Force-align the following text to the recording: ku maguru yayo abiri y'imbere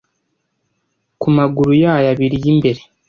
ku 1.21 1.27
maguru 1.37 1.71
yayo 1.83 2.07
abiri 2.13 2.35
y'imbere 2.43 2.81